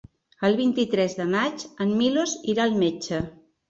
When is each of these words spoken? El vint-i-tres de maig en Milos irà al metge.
El 0.47 0.57
vint-i-tres 0.61 1.15
de 1.21 1.29
maig 1.35 1.69
en 1.87 1.95
Milos 2.03 2.37
irà 2.57 2.69
al 2.71 2.79
metge. 2.85 3.27